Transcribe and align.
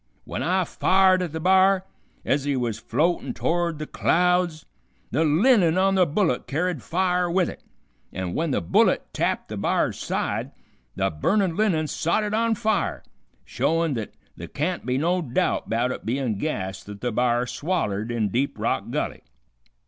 Wen 0.25 0.41
I 0.41 0.63
fired 0.63 1.21
at 1.21 1.31
the 1.31 1.39
b'ar, 1.39 1.85
ez 2.25 2.43
he 2.43 2.55
was 2.55 2.79
floatin' 2.79 3.35
to'ard 3.35 3.77
the 3.77 3.85
clouds, 3.85 4.65
the 5.11 5.23
linen 5.23 5.77
on 5.77 5.93
the 5.93 6.07
bullet 6.07 6.47
carried 6.47 6.81
fire 6.81 7.29
with 7.29 7.47
it, 7.47 7.61
an' 8.11 8.29
w'en 8.29 8.49
the 8.49 8.61
bullet 8.61 9.03
tapped 9.13 9.47
the 9.49 9.57
b'ar's 9.57 9.99
side 9.99 10.53
the 10.95 11.11
burnin' 11.11 11.55
linen 11.55 11.85
sot 11.85 12.23
it 12.23 12.33
on 12.33 12.55
fire, 12.55 13.03
showin' 13.45 13.93
th't 13.93 14.11
th' 14.39 14.51
can't 14.55 14.87
be 14.87 14.97
no 14.97 15.21
doubt 15.21 15.69
'bout 15.69 15.91
it 15.91 16.03
bein' 16.03 16.39
gas 16.39 16.83
th't 16.83 17.01
the 17.01 17.11
b'ar 17.11 17.45
swallered 17.45 18.09
in 18.11 18.29
Deep 18.29 18.57
Rock 18.57 18.89
Gulley. 18.89 19.21